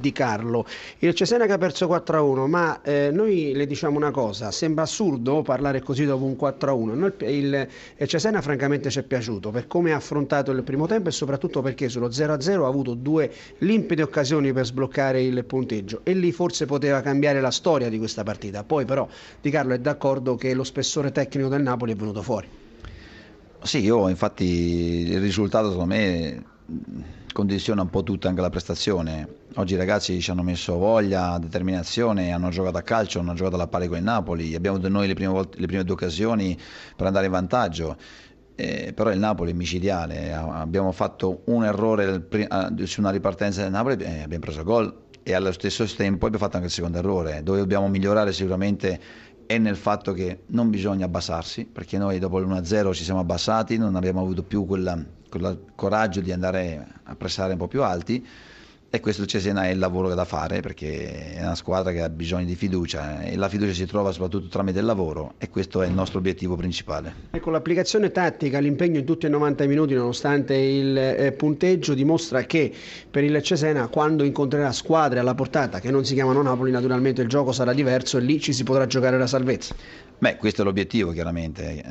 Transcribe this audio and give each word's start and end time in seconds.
Di 0.00 0.12
Carlo, 0.12 0.64
il 1.00 1.12
Cesena 1.12 1.44
che 1.44 1.52
ha 1.52 1.58
perso 1.58 1.86
4-1, 1.86 2.46
ma 2.46 2.80
eh, 2.80 3.10
noi 3.12 3.52
le 3.54 3.66
diciamo 3.66 3.98
una 3.98 4.10
cosa, 4.10 4.50
sembra 4.50 4.84
assurdo 4.84 5.42
parlare 5.42 5.82
così 5.82 6.06
dopo 6.06 6.24
un 6.24 6.36
4-1, 6.40 7.12
il, 7.28 7.68
il, 7.98 8.08
Cesena 8.08 8.40
francamente 8.40 8.88
ci 8.88 9.00
è 9.00 9.02
piaciuto 9.02 9.50
per 9.50 9.66
come 9.66 9.92
ha 9.92 9.96
affrontato 9.96 10.52
il 10.52 10.62
primo 10.62 10.86
tempo 10.86 11.10
e 11.10 11.12
soprattutto 11.12 11.60
perché 11.60 11.90
sullo 11.90 12.08
0-0 12.08 12.64
ha 12.64 12.66
avuto 12.66 12.94
due 12.94 13.30
limpide 13.58 14.02
occasioni 14.02 14.54
per 14.54 14.64
sbloccare 14.64 15.22
il 15.22 15.44
punteggio 15.44 16.00
e 16.02 16.14
lì 16.14 16.32
forse 16.32 16.64
poteva 16.64 17.02
cambiare 17.02 17.42
la 17.42 17.50
storia 17.50 17.90
di 17.90 17.98
questa 17.98 18.22
partita, 18.22 18.64
poi 18.64 18.86
però 18.86 19.06
Di 19.40 19.50
Carlo 19.50 19.74
è 19.74 19.78
d'accordo 19.78 20.34
che 20.36 20.54
lo 20.54 20.64
spessore 20.64 21.12
tecnico 21.12 21.48
del 21.48 21.60
Napoli 21.60 21.92
è 21.92 21.96
venuto 21.96 22.22
fuori. 22.22 22.48
Sì, 23.62 23.80
io 23.80 24.08
infatti 24.08 25.10
il 25.10 25.20
risultato 25.20 25.70
secondo 25.70 25.94
me 25.94 26.42
condiziona 27.32 27.82
un 27.82 27.90
po' 27.90 28.02
tutta 28.02 28.28
anche 28.28 28.40
la 28.40 28.50
prestazione. 28.50 29.26
Oggi 29.54 29.74
i 29.74 29.76
ragazzi 29.76 30.20
ci 30.20 30.30
hanno 30.30 30.42
messo 30.42 30.76
voglia, 30.76 31.38
determinazione, 31.38 32.32
hanno 32.32 32.50
giocato 32.50 32.78
a 32.78 32.82
calcio, 32.82 33.20
hanno 33.20 33.34
giocato 33.34 33.54
alla 33.56 33.66
pari 33.66 33.88
con 33.88 33.96
il 33.98 34.04
Napoli, 34.04 34.54
abbiamo 34.54 34.78
noi 34.88 35.06
le 35.06 35.14
prime, 35.14 35.32
volte, 35.32 35.58
le 35.60 35.66
prime 35.66 35.84
due 35.84 35.94
occasioni 35.94 36.58
per 36.96 37.06
andare 37.06 37.26
in 37.26 37.32
vantaggio. 37.32 37.96
Eh, 38.54 38.92
però 38.94 39.10
il 39.10 39.18
Napoli 39.18 39.52
è 39.52 39.54
micidiale, 39.54 40.34
abbiamo 40.34 40.92
fatto 40.92 41.42
un 41.46 41.64
errore 41.64 42.26
su 42.84 43.00
una 43.00 43.10
ripartenza 43.10 43.62
del 43.62 43.70
Napoli 43.70 43.96
e 44.02 44.18
eh, 44.18 44.22
abbiamo 44.22 44.44
preso 44.44 44.62
gol 44.64 44.94
e 45.22 45.32
allo 45.32 45.52
stesso 45.52 45.84
tempo 45.84 46.26
abbiamo 46.26 46.44
fatto 46.44 46.56
anche 46.56 46.68
il 46.68 46.72
secondo 46.74 46.98
errore, 46.98 47.42
dove 47.42 47.58
dobbiamo 47.58 47.88
migliorare 47.88 48.32
sicuramente 48.32 49.00
è 49.50 49.58
nel 49.58 49.74
fatto 49.74 50.12
che 50.12 50.42
non 50.50 50.70
bisogna 50.70 51.06
abbassarsi, 51.06 51.64
perché 51.64 51.98
noi 51.98 52.20
dopo 52.20 52.38
l'1-0 52.38 52.92
ci 52.92 53.02
siamo 53.02 53.18
abbassati, 53.18 53.78
non 53.78 53.96
abbiamo 53.96 54.20
avuto 54.20 54.44
più 54.44 54.64
quella 54.64 54.92
il 54.94 55.60
coraggio 55.74 56.20
di 56.20 56.30
andare 56.30 56.86
a 57.02 57.16
pressare 57.16 57.54
un 57.54 57.58
po' 57.58 57.66
più 57.66 57.82
alti 57.82 58.24
e 58.92 58.98
questo 58.98 59.22
il 59.22 59.28
Cesena 59.28 59.66
è 59.66 59.68
il 59.68 59.78
lavoro 59.78 60.12
da 60.12 60.24
fare 60.24 60.60
perché 60.60 61.34
è 61.34 61.42
una 61.42 61.54
squadra 61.54 61.92
che 61.92 62.02
ha 62.02 62.08
bisogno 62.08 62.44
di 62.44 62.56
fiducia 62.56 63.20
e 63.20 63.36
la 63.36 63.48
fiducia 63.48 63.72
si 63.72 63.86
trova 63.86 64.10
soprattutto 64.10 64.48
tramite 64.48 64.80
il 64.80 64.84
lavoro 64.84 65.34
e 65.38 65.48
questo 65.48 65.80
è 65.82 65.86
il 65.86 65.92
nostro 65.92 66.18
obiettivo 66.18 66.56
principale. 66.56 67.14
Ecco, 67.30 67.50
l'applicazione 67.50 68.10
tattica, 68.10 68.58
l'impegno 68.58 68.98
in 68.98 69.04
tutti 69.04 69.26
i 69.26 69.30
90 69.30 69.64
minuti 69.66 69.94
nonostante 69.94 70.56
il 70.56 70.98
eh, 70.98 71.30
punteggio 71.30 71.94
dimostra 71.94 72.42
che 72.42 72.72
per 73.08 73.22
il 73.22 73.40
Cesena 73.42 73.86
quando 73.86 74.24
incontrerà 74.24 74.72
squadre 74.72 75.20
alla 75.20 75.36
portata 75.36 75.78
che 75.78 75.92
non 75.92 76.04
si 76.04 76.14
chiamano 76.14 76.42
Napoli 76.42 76.72
naturalmente 76.72 77.22
il 77.22 77.28
gioco 77.28 77.52
sarà 77.52 77.72
diverso 77.72 78.18
e 78.18 78.22
lì 78.22 78.40
ci 78.40 78.52
si 78.52 78.64
potrà 78.64 78.86
giocare 78.86 79.16
la 79.16 79.28
salvezza. 79.28 79.72
Beh, 80.18 80.36
questo 80.36 80.62
è 80.62 80.64
l'obiettivo 80.64 81.12
chiaramente, 81.12 81.76
eh, 81.76 81.82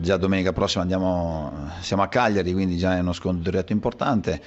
già 0.00 0.16
domenica 0.16 0.52
prossima 0.52 0.82
andiamo, 0.82 1.52
siamo 1.80 2.02
a 2.02 2.08
Cagliari 2.08 2.52
quindi 2.52 2.76
già 2.76 2.96
è 2.96 3.00
uno 3.00 3.12
scontro 3.12 3.50
diretto 3.50 3.72
importante 3.72 4.40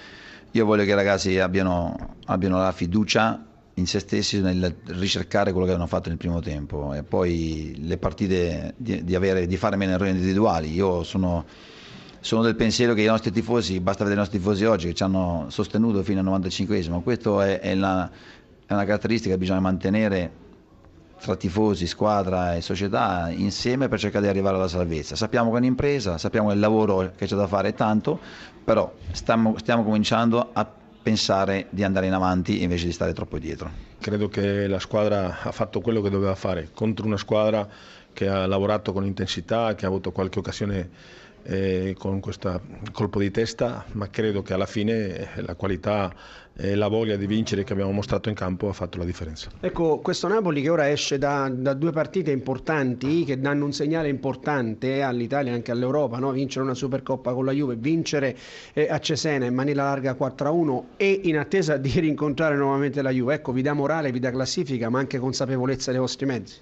io 0.52 0.66
voglio 0.66 0.84
che 0.84 0.90
i 0.92 0.96
ragazzi 0.96 1.40
abbiano, 1.40 2.16
abbiano 2.26 2.58
la 2.58 2.72
fiducia 2.72 3.46
in 3.76 3.88
se 3.88 4.00
stessi 4.00 4.42
nel 4.42 4.76
ricercare 4.88 5.52
quello 5.52 5.66
che 5.66 5.74
hanno 5.74 5.88
fatto 5.88 6.10
nel 6.10 6.18
primo 6.18 6.42
tempo 6.42 6.94
e 6.94 7.04
poi 7.04 7.76
le 7.80 7.98
partite 7.98 8.74
di, 8.76 9.04
di, 9.04 9.16
avere, 9.16 9.48
di 9.48 9.56
fare 9.56 9.78
meno 9.78 9.94
errori 9.94 10.10
individuali. 10.10 10.74
Io 10.74 11.04
sono, 11.04 11.46
sono, 12.20 12.42
del 12.44 12.56
pensiero 12.56 12.94
che 12.94 13.02
i 13.02 13.06
nostri 13.06 13.32
tifosi, 13.32 13.80
basta 13.80 14.04
vedere 14.04 14.22
i 14.22 14.24
nostri 14.24 14.40
tifosi 14.40 14.66
oggi 14.66 14.88
che 14.88 14.94
ci 14.94 15.04
hanno 15.04 15.46
sostenuto 15.50 16.04
fino 16.04 16.20
al 16.20 16.42
95esimo, 16.42 17.02
questa 17.02 17.48
è, 17.48 17.60
è, 17.60 17.72
è 17.72 17.74
una 17.74 18.10
caratteristica 18.68 19.34
che 19.34 19.40
bisogna 19.40 19.62
mantenere 19.62 20.32
tra 21.22 21.36
tifosi, 21.36 21.86
squadra 21.86 22.56
e 22.56 22.62
società 22.62 23.30
insieme 23.30 23.88
per 23.88 24.00
cercare 24.00 24.24
di 24.24 24.30
arrivare 24.30 24.56
alla 24.56 24.68
salvezza. 24.68 25.16
Sappiamo 25.16 25.52
che 25.52 25.58
è 25.58 25.60
un'impresa, 25.60 26.18
sappiamo 26.18 26.48
che 26.48 26.56
il 26.56 26.60
lavoro 26.60 27.14
che 27.16 27.28
c'è 27.28 27.36
da 27.36 27.48
fare 27.48 27.70
è 27.70 27.74
tanto, 27.74 28.20
però 28.64 28.92
stiamo, 29.12 29.56
stiamo 29.60 29.84
cominciando 29.84 30.50
a 30.52 30.68
pensare 31.02 31.68
di 31.70 31.84
andare 31.84 32.08
in 32.08 32.14
avanti 32.14 32.64
invece 32.64 32.86
di 32.86 32.92
stare 32.92 33.14
troppo 33.14 33.38
dietro. 33.38 33.72
Credo 34.00 34.28
che 34.30 34.68
la 34.68 34.80
squadra 34.80 35.42
ha 35.42 35.52
fatto 35.52 35.80
quello 35.80 36.02
che 36.02 36.10
doveva 36.10 36.36
fare 36.36 36.70
contro 36.74 37.06
una 37.06 37.18
squadra 37.18 37.68
che 38.14 38.28
ha 38.28 38.46
lavorato 38.48 38.92
con 38.92 39.06
intensità, 39.06 39.76
che 39.76 39.86
ha 39.86 39.88
avuto 39.88 40.12
qualche 40.12 40.40
occasione 40.40 40.90
eh, 41.44 41.96
con 41.98 42.20
questo 42.20 42.62
colpo 42.92 43.20
di 43.20 43.32
testa, 43.32 43.86
ma 43.94 44.10
credo 44.10 44.42
che 44.42 44.54
alla 44.54 44.66
fine 44.66 45.30
la 45.36 45.56
qualità 45.56 46.14
e 46.56 46.76
la 46.76 46.88
voglia 46.88 47.16
di 47.16 47.26
vincere 47.26 47.64
che 47.64 47.74
abbiamo 47.74 47.92
mostrato 47.92 48.30
in 48.30 48.36
campo 48.36 48.68
ha 48.68 48.74
fatto 48.74 48.98
la 48.98 49.06
differenza. 49.06 49.50
Ecco, 49.60 50.00
questo 50.00 50.28
Napoli 50.28 50.62
che 50.62 50.70
ora 50.70 50.90
esce 50.90 51.18
da, 51.18 51.50
da 51.52 51.74
due 51.74 51.92
partite 51.92 52.32
importanti 52.32 53.24
che 53.24 53.40
danno 53.40 53.66
un 53.66 53.74
segnale 53.74 54.10
importante 54.10 55.02
all'Italia 55.02 55.52
e 55.52 55.56
anche 55.56 55.72
all'Europa, 55.72 56.20
no? 56.20 56.32
vincere 56.32 56.66
una 56.66 56.74
Supercoppa 56.74 57.34
con 57.34 57.46
la 57.46 57.52
Juve, 57.52 57.76
vincere 57.76 58.38
eh, 58.74 58.88
a 58.90 59.00
Cesena 59.00 59.46
in 59.46 59.54
maniera 59.54 59.84
larga 59.84 60.16
4-1 60.20 60.84
e 60.98 61.22
in 61.24 61.38
attesa 61.38 61.78
di 61.78 61.92
rincontrare 62.00 62.56
nuovamente 62.56 63.02
la 63.02 63.12
Juve. 63.12 63.36
Ecco, 63.36 63.52
vi 63.54 63.62
dà 63.62 63.74
morale, 63.74 64.12
vi 64.12 64.20
dà 64.20 64.32
classifica, 64.32 64.90
ma 64.90 65.00
anche 65.00 65.20
consapevolezza 65.20 65.92
dei 65.92 66.00
vostri 66.00 66.26
mezzi. 66.26 66.60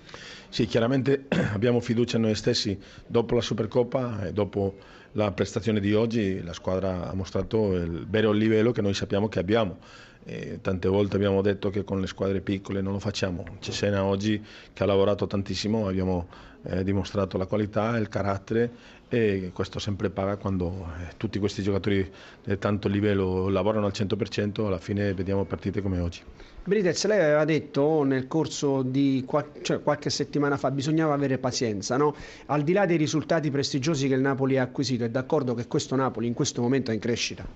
Sì, 0.51 0.65
chiaramente 0.65 1.27
abbiamo 1.53 1.79
fiducia 1.79 2.17
in 2.17 2.23
noi 2.23 2.35
stessi. 2.35 2.79
Dopo 3.05 3.35
la 3.35 3.41
Supercoppa 3.41 4.25
e 4.25 4.33
dopo 4.33 4.77
la 5.11 5.31
prestazione 5.31 5.79
di 5.79 5.93
oggi, 5.93 6.41
la 6.41 6.53
squadra 6.53 7.07
ha 7.09 7.13
mostrato 7.13 7.75
il 7.75 8.07
vero 8.07 8.31
livello 8.31 8.71
che 8.71 8.81
noi 8.81 8.93
sappiamo 8.93 9.27
che 9.27 9.39
abbiamo. 9.39 9.77
E 10.25 10.59
tante 10.62 10.88
volte 10.88 11.16
abbiamo 11.16 11.41
detto 11.41 11.69
che 11.69 11.84
con 11.84 12.00
le 12.00 12.07
squadre 12.07 12.41
piccole 12.41 12.81
non 12.81 12.94
lo 12.94 13.00
facciamo. 13.00 13.44
Cesena 13.59 14.03
oggi 14.03 14.44
che 14.74 14.84
ha 14.84 14.85
lavorato 14.85 15.25
tantissimo, 15.28 15.88
abbiamo 15.88 16.28
eh, 16.63 16.84
dimostrato 16.84 17.38
la 17.38 17.46
qualità 17.46 17.97
il 17.97 18.09
carattere 18.09 18.97
e 19.07 19.50
questo 19.53 19.80
sempre 19.80 20.09
paga 20.09 20.38
quando 20.38 20.88
eh, 21.00 21.13
tutti 21.18 21.40
questi 21.40 21.63
giocatori 21.63 22.07
di 22.44 22.57
tanto 22.59 22.88
livello 22.88 23.50
lavorano 23.50 23.88
al 23.88 23.94
100%, 23.96 24.66
alla 24.66 24.78
fine 24.78 25.13
vediamo 25.13 25.46
partite 25.46 25.81
come 25.81 26.00
oggi. 26.00 26.22
Benitez, 26.63 27.06
lei 27.06 27.19
aveva 27.19 27.46
detto 27.46 28.03
nel 28.03 28.28
corso 28.28 28.84
di 28.84 29.24
qual- 29.25 29.50
cioè 29.63 29.81
qualche 29.81 30.12
settimana 30.12 30.57
fa 30.57 30.69
bisognava 30.69 31.13
avere 31.16 31.40
pazienza, 31.40 31.97
no? 31.97 32.13
al 32.47 32.62
di 32.62 32.74
là 32.74 32.86
dei 32.86 32.97
risultati 32.97 33.50
prestigiosi 33.50 34.07
che 34.07 34.13
il 34.13 34.22
Napoli 34.22 34.57
ha 34.59 34.63
acquisito, 34.63 35.03
è 35.03 35.09
d'accordo 35.09 35.56
che 35.56 35.66
questo 35.66 35.96
Napoli 35.96 36.28
in 36.28 36.34
questo 36.34 36.62
momento 36.62 36.91
è 36.91 36.94
in 36.94 37.00
crescita? 37.00 37.47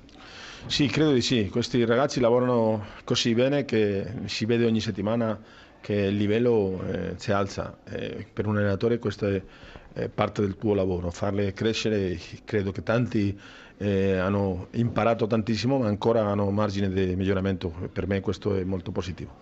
Sì, 0.66 0.88
credo 0.88 1.12
di 1.12 1.22
sì, 1.22 1.50
questi 1.50 1.84
ragazzi 1.85 2.19
lavorano 2.19 2.85
così 3.03 3.34
bene 3.34 3.66
che 3.66 4.22
si 4.25 4.46
vede 4.46 4.66
ogni 4.66 4.79
settimana 4.79 5.40
che 5.79 5.94
il 5.94 6.16
livello 6.16 6.81
eh, 6.88 7.13
si 7.18 7.31
alza. 7.31 7.79
Eh, 7.84 8.25
per 8.31 8.47
un 8.47 8.57
allenatore 8.57 8.97
questo 8.97 9.28
è, 9.28 9.44
è, 9.91 10.07
parte 10.09 10.41
del 10.41 10.56
tuo 10.57 10.74
lavoro, 10.74 11.12
farle 11.12 11.53
crescere. 11.53 12.18
Credo 12.46 12.72
che 12.72 12.81
tanti 12.81 13.38
eh, 13.78 14.18
hanno 14.18 14.68
imparato 14.72 15.28
tantissimo, 15.28 15.78
ma 15.79 15.88
ancora 15.88 16.25
hanno 16.25 16.50
margine 16.50 16.90
di 16.90 17.16
miglioramento. 17.16 17.69
Per 17.91 18.07
me 18.07 18.22
questo 18.22 18.56
è 18.56 18.63
molto 18.63 18.91
positivo. 18.91 19.41